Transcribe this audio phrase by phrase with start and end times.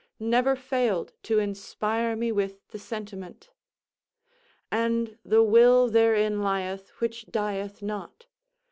[0.19, 3.51] never failed to inspire me with the sentiment:
[4.71, 8.25] "And the will therein lieth, which dieth not.